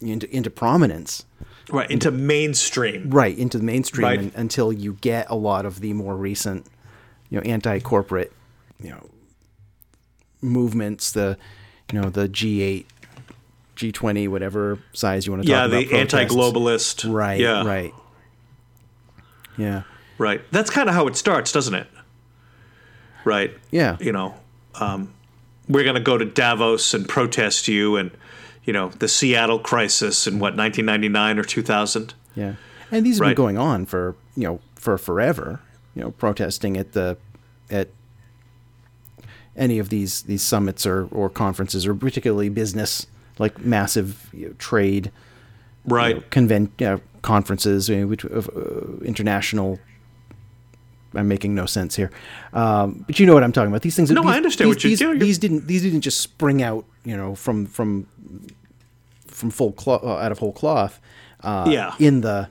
[0.00, 1.24] into into prominence.
[1.70, 3.10] Right, into, into mainstream.
[3.10, 4.18] Right, into the mainstream right.
[4.18, 6.66] and, until you get a lot of the more recent,
[7.30, 8.32] you know, anti-corporate,
[8.82, 9.08] you know,
[10.42, 11.38] movements, the
[11.92, 12.84] you know, the G8
[13.76, 15.82] G20, whatever size you want to yeah, talk about.
[15.82, 17.12] Yeah, the anti-globalist.
[17.12, 17.40] Right.
[17.40, 17.64] Yeah.
[17.64, 17.94] Right.
[19.56, 19.82] Yeah.
[20.18, 20.42] Right.
[20.50, 21.86] That's kind of how it starts, doesn't it?
[23.24, 23.52] Right.
[23.70, 23.96] Yeah.
[24.00, 24.34] You know,
[24.80, 25.12] um,
[25.68, 28.10] we're going to go to Davos and protest you and
[28.64, 32.14] you know the Seattle crisis in what 1999 or 2000.
[32.34, 32.54] Yeah,
[32.90, 33.28] and these have right.
[33.30, 35.60] been going on for you know for forever.
[35.94, 37.16] You know, protesting at the
[37.70, 37.88] at
[39.56, 43.06] any of these these summits or or conferences or particularly business
[43.38, 45.10] like massive you know, trade
[45.86, 48.42] right you know, convent you know, conferences which, uh,
[49.02, 49.78] international
[51.14, 52.10] I'm making no sense here,
[52.54, 53.82] um, but you know what I'm talking about.
[53.82, 54.10] These things.
[54.10, 55.18] No, these, I understand these, what you're doing.
[55.18, 55.66] These didn't.
[55.66, 56.86] These didn't just spring out.
[57.04, 58.06] You know, from from
[59.26, 61.00] from full cloth uh, out of whole cloth.
[61.42, 61.94] Uh, yeah.
[61.98, 62.48] In the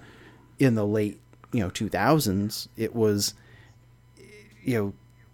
[0.60, 1.20] in the late
[1.52, 3.34] you know 2000s, it was
[4.64, 4.94] you know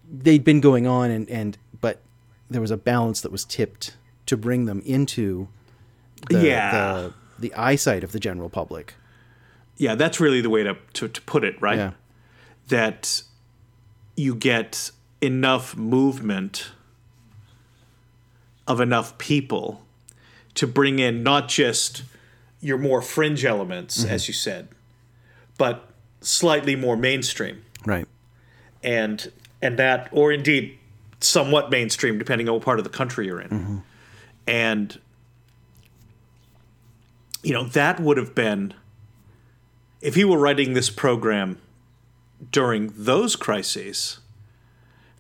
[0.10, 2.02] they'd been going on and and but
[2.50, 5.48] there was a balance that was tipped to bring them into
[6.30, 6.72] the, yeah.
[6.72, 8.94] the, the eyesight of the general public.
[9.78, 11.78] Yeah, that's really the way to, to, to put it, right?
[11.78, 11.92] Yeah
[12.68, 13.22] that
[14.16, 16.72] you get enough movement
[18.68, 19.82] of enough people
[20.56, 22.04] to bring in not just
[22.60, 24.14] your more fringe elements, mm-hmm.
[24.14, 24.68] as you said,
[25.58, 25.90] but
[26.22, 27.64] slightly more mainstream.
[27.86, 28.08] Right.
[28.84, 30.78] And and that or indeed
[31.20, 33.50] somewhat mainstream depending on what part of the country you're in.
[33.50, 33.78] Mm-hmm.
[34.48, 35.00] And
[37.44, 38.74] you know, that would have been
[40.02, 41.60] if he were writing this program
[42.52, 44.20] during those crises,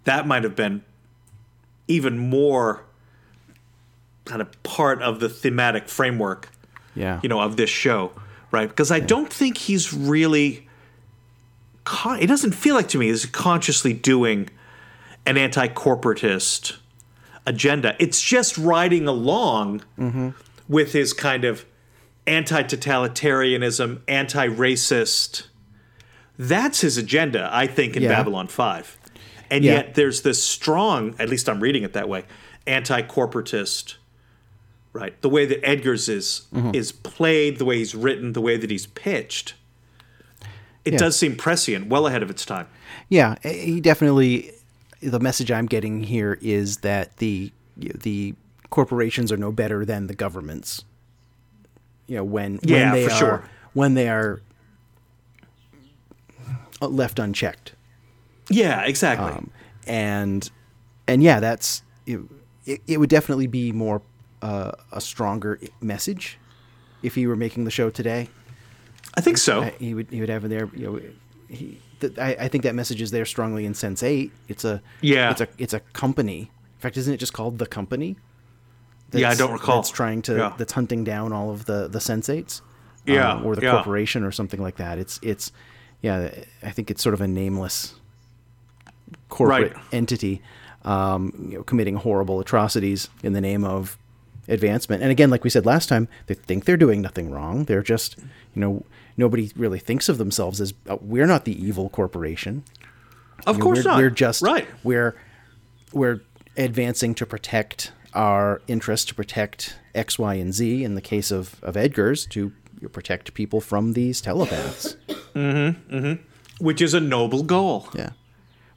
[0.03, 0.83] that might have been
[1.87, 2.83] even more
[4.25, 6.49] kind of part of the thematic framework,
[6.95, 8.11] yeah, you know, of this show,
[8.51, 8.69] right?
[8.69, 9.05] Because I yeah.
[9.05, 10.67] don't think he's really.
[11.83, 14.49] Con- it doesn't feel like to me he's consciously doing
[15.25, 16.77] an anti-corporatist
[17.45, 17.95] agenda.
[17.97, 20.29] It's just riding along mm-hmm.
[20.67, 21.65] with his kind of
[22.27, 25.47] anti-totalitarianism, anti-racist
[26.37, 28.09] that's his agenda, I think, in yeah.
[28.09, 28.97] Babylon 5.
[29.49, 29.73] And yeah.
[29.73, 32.25] yet there's this strong, at least I'm reading it that way,
[32.65, 33.95] anti corporatist,
[34.93, 35.19] right?
[35.21, 36.71] The way that Edgars is mm-hmm.
[36.75, 39.55] is played, the way he's written, the way that he's pitched.
[40.85, 40.99] It yeah.
[40.99, 42.67] does seem prescient, well ahead of its time.
[43.09, 44.51] Yeah, he definitely.
[45.01, 48.35] The message I'm getting here is that the the
[48.69, 50.83] corporations are no better than the governments.
[52.07, 53.49] You know when yeah, when they for are sure.
[53.73, 54.41] when they are
[56.81, 57.73] uh, left unchecked.
[58.49, 59.31] Yeah, exactly.
[59.31, 59.51] Um,
[59.85, 60.49] and
[61.07, 62.19] and yeah, that's it,
[62.65, 64.01] it, it would definitely be more
[64.41, 66.37] uh, a stronger message
[67.03, 68.29] if he were making the show today.
[69.15, 69.63] I think so.
[69.63, 70.69] I, he would he would have it there.
[70.73, 71.01] You know,
[71.49, 74.31] he, th- I, I think that message is there strongly in Sense8.
[74.47, 75.31] It's a yeah.
[75.31, 76.39] It's a it's a company.
[76.39, 78.17] In fact, isn't it just called the company?
[79.11, 79.77] Yeah, I don't recall.
[79.77, 80.53] That's trying to yeah.
[80.57, 82.61] that's hunting down all of the the sensates.
[83.05, 83.71] Yeah, um, or the yeah.
[83.71, 84.97] corporation or something like that.
[84.97, 85.51] It's it's
[86.01, 86.29] yeah,
[86.61, 87.95] I think it's sort of a nameless
[89.29, 89.83] corporate right.
[89.91, 90.41] entity,
[90.83, 93.97] um, you know, committing horrible atrocities in the name of
[94.47, 95.01] advancement.
[95.01, 97.65] And again, like we said last time, they think they're doing nothing wrong.
[97.65, 98.17] They're just,
[98.53, 98.83] you know,
[99.15, 102.63] nobody really thinks of themselves as uh, we're not the evil corporation.
[103.45, 103.97] Of You know, course we're, not.
[103.97, 104.67] We're just right.
[104.83, 105.15] We're
[105.93, 106.21] we're
[106.55, 110.83] advancing to protect our interest to protect X, Y, and Z.
[110.83, 112.51] In the case of of Edgars, to
[112.91, 114.97] protect people from these telepaths.
[116.59, 118.09] Which is a noble goal Yeah.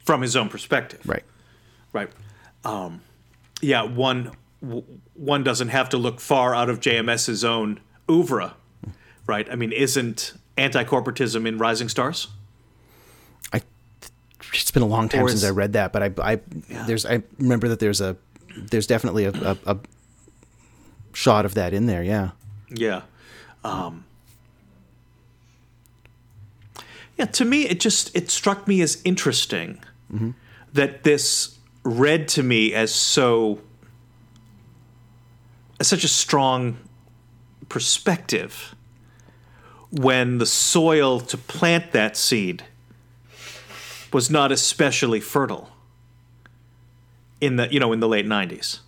[0.05, 1.01] from his own perspective.
[1.05, 1.23] Right.
[1.93, 2.09] Right.
[2.63, 3.01] Um,
[3.61, 4.83] yeah, one w-
[5.15, 8.53] one doesn't have to look far out of JMS's own oeuvre,
[9.27, 9.47] right?
[9.51, 12.27] I mean, isn't anti-corporatism in Rising Stars?
[13.51, 13.61] I.
[14.53, 16.39] It's been a long time since I read that, but I, I
[16.85, 18.15] there's I remember that there's a
[18.55, 19.77] there's definitely a, a, a
[21.13, 22.03] shot of that in there.
[22.03, 22.31] Yeah.
[22.69, 23.01] Yeah.
[23.63, 24.05] Um,
[27.17, 29.83] yeah, to me, it just it struck me as interesting
[30.73, 33.59] that this read to me as so
[35.79, 36.77] as such a strong
[37.69, 38.75] perspective
[39.91, 42.63] when the soil to plant that seed
[44.13, 45.69] was not especially fertile
[47.41, 48.79] in the you know in the late 90s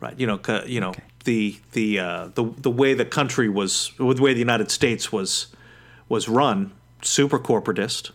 [0.00, 0.92] right you know you know
[1.24, 5.48] the the uh, the the way the country was the way the United States was
[6.08, 8.10] was run super corporatist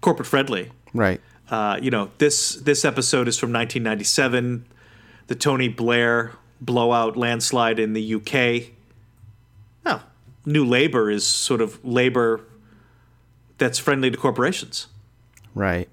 [0.00, 0.70] corporate friendly.
[0.92, 1.20] Right.
[1.50, 4.66] uh, you know this this episode is from 1997
[5.28, 8.72] the Tony Blair blowout landslide in the UK
[9.86, 10.02] oh
[10.44, 12.40] new labor is sort of labor
[13.58, 14.86] that's friendly to corporations.
[15.54, 15.88] Right.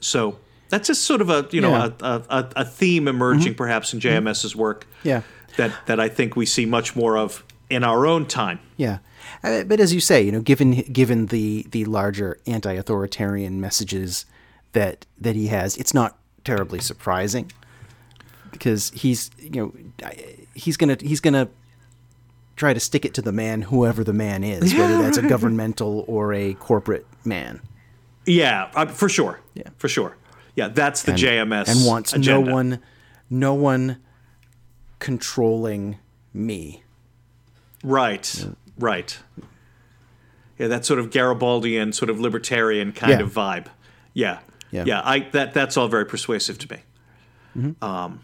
[0.00, 1.90] So that's just sort of a you know Yeah.
[2.00, 4.86] a, a, a theme emerging perhaps in JMS's work.
[5.02, 5.22] Yeah.
[5.56, 8.58] That that I think we see much more of in our own time.
[8.76, 8.98] Yeah,
[9.44, 14.26] Uh, but as you say, you know, given given the the larger anti-authoritarian messages
[14.72, 17.50] that that he has, it's not terribly surprising
[18.50, 19.72] because he's you know
[20.54, 21.48] he's gonna he's gonna
[22.56, 26.04] try to stick it to the man, whoever the man is, whether that's a governmental
[26.06, 27.60] or a corporate man,
[28.26, 29.40] Yeah, uh, for sure.
[29.54, 29.68] Yeah.
[29.78, 30.16] for sure.
[30.56, 32.46] Yeah, that's the JMS and wants agenda.
[32.46, 32.80] no one
[33.30, 33.98] no one
[34.98, 35.98] controlling
[36.34, 36.82] me.
[37.82, 38.46] Right,
[38.78, 39.18] right.
[40.58, 43.20] Yeah, that sort of Garibaldian, sort of libertarian kind Yeah.
[43.20, 43.66] of vibe.
[44.12, 44.84] Yeah, Yeah.
[44.86, 45.00] yeah.
[45.04, 46.68] I that that's all very persuasive to
[47.54, 47.74] me.
[47.80, 48.20] Um,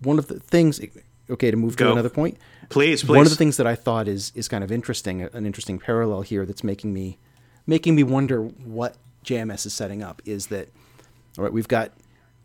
[0.00, 0.80] One of the things,
[1.30, 2.38] okay, to move to another point.
[2.68, 3.08] Please, please.
[3.16, 6.22] One of the things that I thought is is kind of interesting, an interesting parallel
[6.22, 7.18] here that's making me
[7.66, 10.68] making me wonder what JMS is setting up is that
[11.38, 11.92] all right, we've got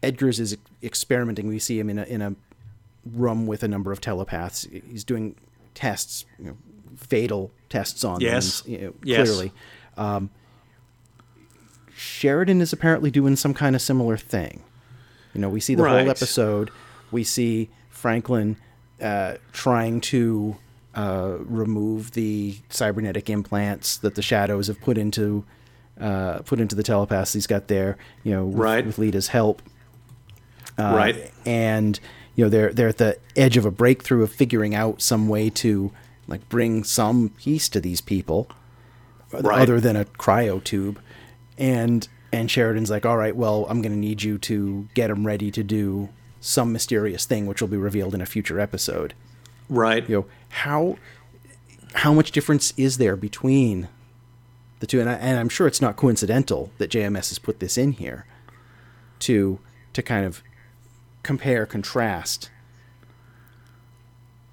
[0.04, 1.48] Edgars is experimenting.
[1.48, 2.36] We see him in a in a
[3.06, 4.68] room with a number of telepaths.
[4.90, 5.36] He's doing
[5.74, 6.58] tests, you know,
[6.98, 8.62] fatal tests on Yes.
[8.62, 9.28] them, you know, Yes.
[9.28, 9.52] clearly.
[9.98, 10.30] Um,
[11.96, 14.62] Sheridan is apparently doing some kind of similar thing.
[15.34, 16.02] You know, we see the Right.
[16.02, 16.72] whole episode.
[17.12, 18.58] We see Franklin
[19.02, 20.58] uh, trying to
[20.96, 25.44] uh, remove the cybernetic implants that the shadows have put into
[26.00, 27.98] uh, put into the telepaths he's got there.
[28.24, 28.86] You know, with, Right.
[28.86, 29.62] with Lyta's help.
[30.78, 31.32] Uh, Right.
[31.46, 32.00] And
[32.36, 35.50] you know they're they're at the edge of a breakthrough of figuring out some way
[35.52, 35.92] to
[36.28, 38.48] like bring some peace to these people
[39.34, 39.62] Right.
[39.62, 41.00] other than a cryo tube.
[41.58, 45.28] And and Sheridan's like, all right, well, I'm going to need you to get him
[45.28, 46.08] ready to do
[46.40, 49.14] some mysterious thing, which will be revealed in a future episode.
[49.72, 50.08] Right.
[50.08, 50.98] You know how
[51.94, 53.90] how much difference is there between
[54.80, 55.00] the two?
[55.00, 58.26] And, I, and I'm sure it's not coincidental that JMS has put this in here
[59.20, 59.60] to
[59.94, 60.44] to kind of
[61.24, 62.52] compare contrast.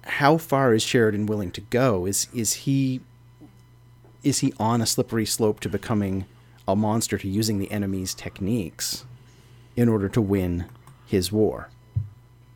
[0.03, 2.05] How far is Sheridan willing to go?
[2.05, 3.01] Is is he
[4.23, 6.25] is he on a slippery slope to becoming
[6.67, 9.05] a monster to using the enemy's techniques
[9.75, 10.65] in order to win
[11.05, 11.69] his war?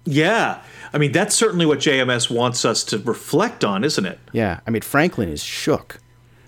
[0.05, 0.61] Yeah,
[0.91, 4.19] I mean that's certainly what JMS wants us to reflect on, isn't it?
[4.31, 5.99] Yeah, I mean Franklin is shook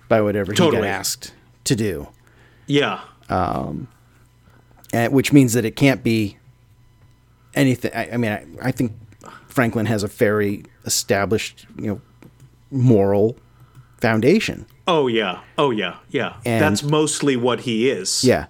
[0.10, 0.84] by whatever he Totally.
[0.84, 2.10] got asked to do,
[2.68, 3.88] Yeah, um,
[4.94, 6.38] and, which means that it can't be
[7.56, 7.92] anything.
[7.96, 8.92] I, I mean, I, I think
[9.48, 12.02] Franklin has a very established, you know,
[12.72, 13.38] moral
[14.00, 14.66] foundation.
[14.88, 15.40] Oh yeah.
[15.58, 15.96] Oh yeah.
[16.10, 16.36] Yeah.
[16.46, 18.24] And- That's mostly what he is.
[18.24, 18.46] Yeah,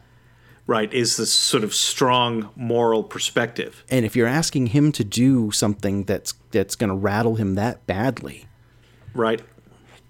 [0.68, 0.92] Right.
[0.94, 3.84] Is this sort of strong moral perspective.
[3.90, 7.86] and if you're asking him to do something that's that's going to rattle him that
[7.86, 8.46] badly,
[9.14, 9.42] Right.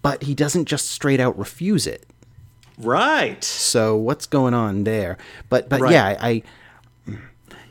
[0.01, 2.05] but he doesn't just straight out refuse it.
[2.77, 3.43] Right.
[3.43, 5.17] So what's going on there?
[5.49, 5.91] But but Right.
[5.91, 6.43] yeah, I, I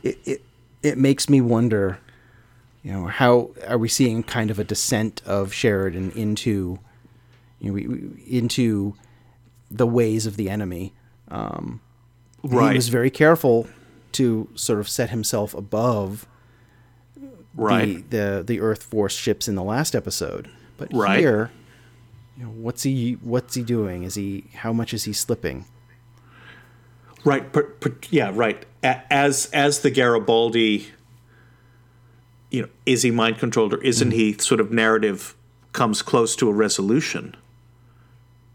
[0.03, 0.41] it, it
[0.83, 1.97] it makes me wonder,
[2.83, 6.77] you know, how are we seeing kind of a descent of Sheridan into,
[7.59, 8.93] you know, into
[9.71, 10.93] the ways of the enemy.
[11.29, 11.81] Um,
[12.53, 12.71] Right.
[12.71, 13.67] He was very careful
[14.13, 16.27] to sort of set himself above
[17.55, 18.09] right.
[18.09, 21.19] the, the the Earth Force ships in the last episode, but Right.
[21.19, 21.51] here
[22.37, 24.03] you know, what's he what's he doing?
[24.03, 25.65] Is he how much is he slipping?
[27.23, 28.65] Right, but, but yeah, right.
[28.83, 30.89] As as the Garibaldi,
[32.51, 34.17] you know, is he mind controlled or isn't mm-hmm.
[34.17, 34.37] he?
[34.37, 35.35] Sort of narrative
[35.71, 37.35] comes close to a resolution.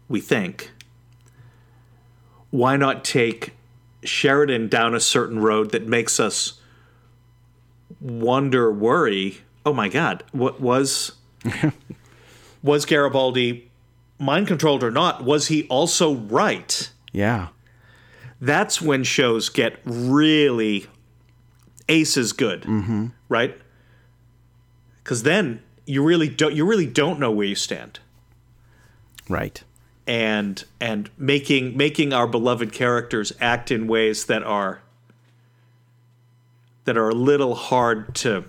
[0.07, 0.71] We think.
[2.49, 3.53] Why not take
[4.03, 6.59] Sheridan down a certain road that makes us
[7.99, 9.39] wonder, worry?
[9.65, 11.13] Oh my God, what was
[12.63, 13.69] was Garibaldi
[14.17, 15.23] mind controlled or not?
[15.23, 16.91] Was he also right?
[17.11, 17.49] Yeah.
[18.39, 20.87] that's when shows get really
[21.89, 23.07] aces good, mm-hmm.
[23.27, 23.57] right?
[25.03, 27.99] Because then you really don't you really don't know where you stand,
[29.29, 29.63] Right.
[30.07, 34.81] And and making making our beloved characters act in ways that are
[36.85, 38.45] that are a little hard to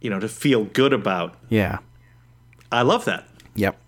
[0.00, 1.34] you know to feel good about.
[1.48, 1.78] Yeah.
[2.72, 3.28] I love that.
[3.54, 3.78] Yep.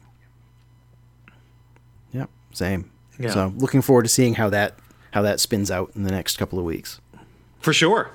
[2.12, 2.30] Yep.
[2.52, 2.90] Same.
[3.18, 3.30] Yeah.
[3.30, 4.78] So looking forward to seeing how that
[5.12, 7.00] how that spins out in the next couple of weeks.
[7.60, 8.10] For sure.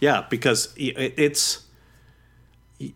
[0.00, 1.64] Yeah, because it's
[2.78, 2.94] he,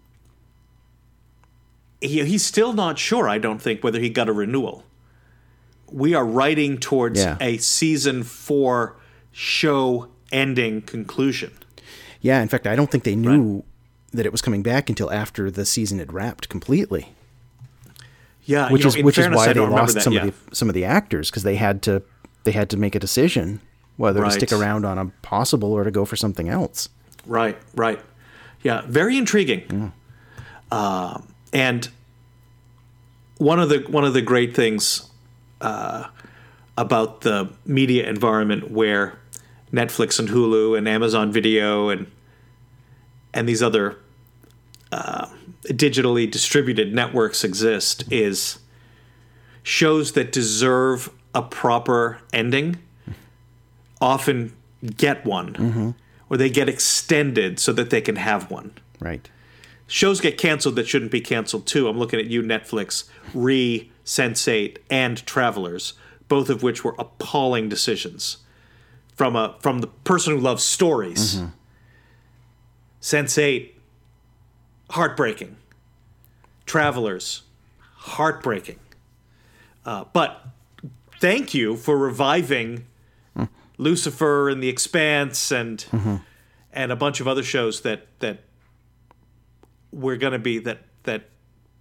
[2.07, 4.85] he's still not sure, I don't think, whether he got a renewal.
[5.91, 7.37] We are writing towards Yeah.
[7.41, 8.97] a season 4
[9.33, 11.53] show ending conclusion.
[12.21, 12.43] Yeah.
[12.43, 13.63] In fact, I don't think they knew
[14.13, 17.13] that it was coming back until after the season had wrapped completely.
[18.45, 20.27] Yeah, which you know, is which is why they lost that, some yeah.
[20.27, 22.03] of the some of the actors because they had to
[22.45, 23.61] they had to make a decision
[23.97, 26.89] whether to stick around on a possible or to go for something else.
[27.27, 27.99] Right, right.
[28.63, 29.93] Yeah, very intriguing.
[30.71, 31.89] Um, and
[33.39, 35.09] one of the one of the great things
[35.63, 36.07] uh,
[36.77, 39.19] about the media environment where
[39.73, 42.11] Netflix and Hulu and Amazon Video and
[43.33, 43.97] and these other
[44.93, 45.29] uh,
[45.65, 48.59] digitally distributed networks exist is
[49.63, 52.77] shows that deserve a proper ending
[54.01, 54.55] often
[54.97, 55.95] get one.
[56.29, 58.73] Or they get extended so that they can have one.
[59.01, 59.31] Right.
[59.87, 61.89] Shows get canceled that shouldn't be canceled too.
[61.89, 65.95] I'm looking at you netflix re sense8 and travelers
[66.29, 68.39] both of which were appalling decisions.
[69.15, 71.37] From a from the person who loves stories.
[71.37, 71.47] Mm-hmm.
[73.01, 73.71] Sense8
[74.91, 75.57] heartbreaking.
[76.67, 77.43] Travelers
[77.95, 78.79] heartbreaking.
[79.87, 80.47] Uh, but
[81.19, 82.85] thank you for reviving
[83.37, 83.49] mm.
[83.79, 86.17] lucifer and the expanse and mm-hmm.
[86.73, 88.41] and a bunch of other shows that that
[89.97, 91.23] we're going to be that that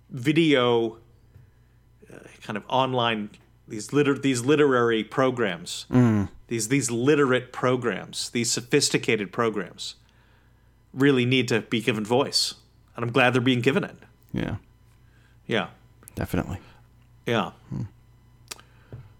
[0.09, 0.97] video
[2.11, 3.29] uh, kind of online
[3.67, 5.85] these liter- these literary programs
[6.47, 9.95] these these literate programs these sophisticated programs
[10.93, 12.53] really need to be given voice
[12.95, 13.97] and i'm glad they're being given it
[14.31, 14.55] Yeah.
[15.47, 15.67] yeah
[16.15, 16.59] Definitely.
[17.25, 17.51] yeah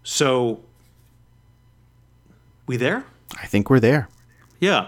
[0.02, 0.60] so
[2.66, 3.04] we there
[3.42, 4.08] I think we're there.
[4.60, 4.86] Yeah.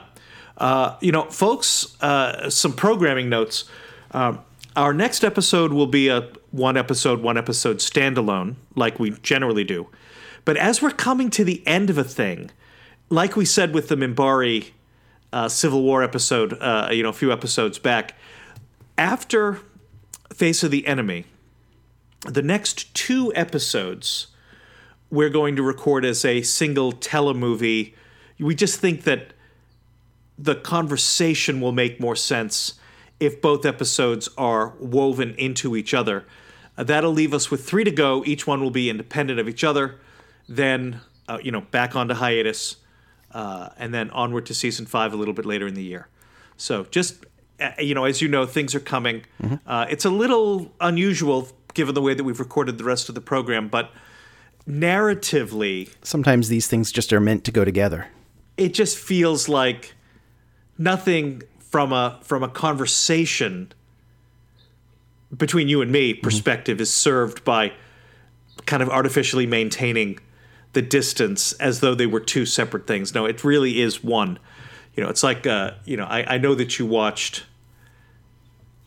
[0.56, 3.64] Uh, you know, folks, uh, some programming notes.
[4.12, 4.40] Um,
[4.76, 9.88] our next episode will be a one episode, one episode standalone, like we generally do.
[10.44, 12.50] But as we're coming to the end of a thing,
[13.10, 14.70] like we said with the Minbari
[15.32, 18.14] uh, Civil War episode, uh, you know, a few episodes back,
[18.96, 19.60] after
[20.32, 21.24] Face of the Enemy,
[22.26, 24.28] the next two episodes
[25.10, 27.94] we're going to record as a single telemovie.
[28.38, 29.32] We just think that
[30.38, 32.74] the conversation will make more sense
[33.20, 36.24] if both episodes are woven into each other.
[36.76, 38.22] Uh, that'll leave us with three to go.
[38.26, 39.96] Each one will be independent of each other.
[40.48, 42.76] Then, uh, you know, back onto hiatus,
[43.32, 46.08] uh, and then onward to season five a little bit later in the year.
[46.56, 47.26] So, just
[47.60, 49.24] uh, you know, as you know, things are coming.
[49.66, 53.20] Uh, it's a little unusual given the way that we've recorded the rest of the
[53.20, 53.90] program, but
[54.68, 58.06] narratively, Sometimes these things just are meant to go together.
[58.56, 59.94] it just feels like
[60.76, 63.72] nothing from a from a conversation
[65.36, 67.72] between you and me perspective is served by
[68.66, 70.18] kind of artificially maintaining
[70.72, 73.14] the distance as though they were two separate things.
[73.14, 74.38] No, it really is one.
[74.94, 77.44] You know, it's like uh, you know, I, I know that you watched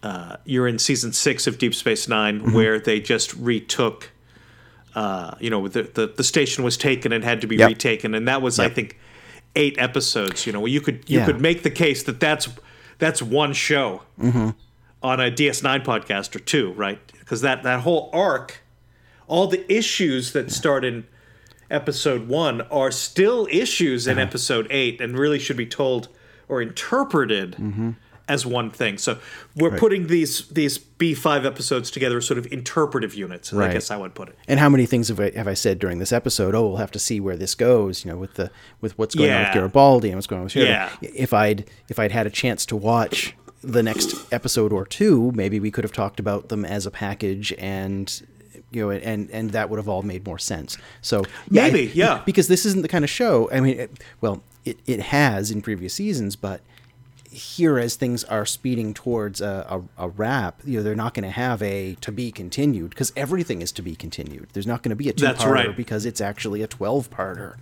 [0.03, 4.11] uh, you're in season six of Deep Space 9 where they just retook
[4.95, 7.69] uh, you know, the, the the station was taken and had to be Yep.
[7.69, 8.99] retaken, and that was I think
[9.55, 10.45] eight episodes.
[10.45, 11.25] You know, you could you Yeah.
[11.27, 12.49] could make the case that that's
[13.02, 14.49] that's one show Mm-hmm.
[15.04, 16.99] on a DS9 podcast or two, right?
[17.20, 18.62] Because that that whole arc,
[19.28, 21.06] all the issues that start in
[21.70, 24.20] episode one are still issues Uh-huh.
[24.20, 26.08] in episode eight, and really should be told
[26.47, 27.91] or interpreted Mm-hmm.
[28.28, 28.97] As one thing.
[28.97, 29.17] So
[29.55, 33.53] we're putting these these B five episodes together as sort of interpretive units.
[33.53, 34.38] I guess I would put it.
[34.47, 36.55] And how many things have I, have I said during this episode?
[36.55, 38.05] Oh, we'll have to see where this goes.
[38.05, 40.53] You know, with the with what's going on with Garibaldi and what's going on with
[40.53, 40.89] Sheridan.
[41.01, 41.09] Yeah.
[41.15, 45.59] If I'd if I'd had a chance to watch the next episode or two, maybe
[45.59, 48.22] we could have talked about them as a package and.
[48.74, 50.78] You know, and and that would have all made more sense.
[51.01, 52.22] So yeah, I- Maybe, yeah.
[52.26, 53.51] because this isn't the kind of show.
[53.51, 53.91] I mean, it,
[54.22, 56.61] well, it, it has in previous seasons, but
[57.32, 59.65] here as things are speeding towards a,
[59.97, 63.13] a, a wrap, you know, they're not going to have a to be continued because
[63.15, 64.49] everything is to be continued.
[64.51, 65.75] There's not going to be a two That's parter right.
[65.75, 67.55] because it's actually a 12 parter.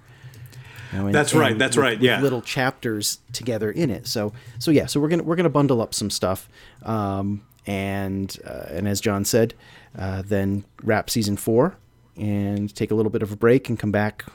[0.91, 2.19] That's right, that's right, yeah.
[2.19, 4.07] little chapters together in it.
[4.07, 6.49] So, so yeah, so we're gonna we're gonna bundle up some stuff,
[6.81, 9.53] um, and uh, and as John said,
[9.95, 11.77] uh, then wrap season four
[12.17, 14.25] and take a little bit of a break and come back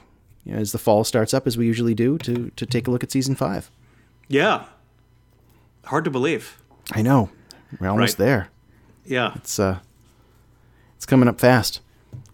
[0.45, 2.91] you know, as the fall starts up as we usually do to to take a
[2.91, 3.69] look at season five.
[4.29, 4.65] Yeah.
[5.85, 6.61] Hard to believe.
[6.91, 7.29] I know.
[7.79, 8.25] We're almost Right.
[8.25, 8.49] there.
[9.05, 9.33] Yeah.
[9.35, 9.79] It's uh
[10.95, 11.81] it's coming up fast.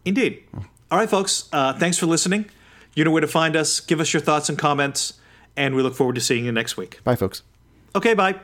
[0.05, 0.43] Indeed.
[0.91, 1.47] All right, folks.
[1.53, 2.45] Uh, thanks for listening.
[2.95, 3.79] You know where to find us.
[3.79, 5.13] Give us your thoughts and comments,
[5.55, 7.01] and we look forward to seeing you next week.
[7.03, 7.43] Bye folks.
[7.95, 8.39] Okay, bye.